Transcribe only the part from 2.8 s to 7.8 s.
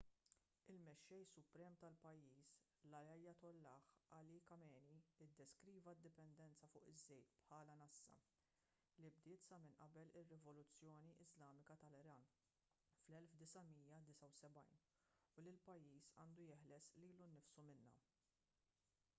l-ayatollah ali khamenei iddeskriva d-dipendenza fuq iż-żejt bħala